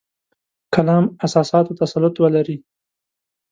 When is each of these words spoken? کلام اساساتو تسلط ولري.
کلام 0.73 1.03
اساساتو 1.25 1.77
تسلط 1.81 2.15
ولري. 2.23 2.57